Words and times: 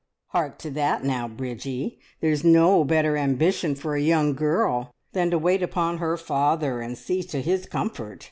"Hark 0.29 0.57
to 0.57 0.71
that 0.71 1.03
now, 1.03 1.27
Bridgie! 1.27 1.99
There's 2.21 2.43
no 2.43 2.83
better 2.83 3.15
ambition 3.15 3.75
for 3.75 3.93
a 3.95 4.01
young 4.01 4.33
girl 4.33 4.89
than 5.13 5.29
to 5.29 5.37
wait 5.37 5.61
upon 5.61 5.99
her 5.99 6.17
father 6.17 6.81
and 6.81 6.97
see 6.97 7.21
to 7.21 7.39
his 7.39 7.67
comfort!" 7.67 8.19